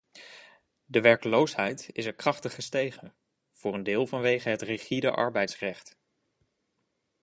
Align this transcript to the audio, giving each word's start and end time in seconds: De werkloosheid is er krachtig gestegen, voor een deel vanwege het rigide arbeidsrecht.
De 0.85 1.01
werkloosheid 1.01 1.89
is 1.91 2.05
er 2.05 2.13
krachtig 2.13 2.53
gestegen, 2.53 3.15
voor 3.51 3.73
een 3.73 3.83
deel 3.83 4.07
vanwege 4.07 4.49
het 4.49 4.61
rigide 4.61 5.11
arbeidsrecht. 5.11 5.97